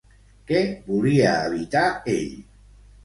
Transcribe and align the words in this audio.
Què 0.51 0.61
volia 0.87 1.35
evitar 1.51 1.85
ell? 2.19 2.35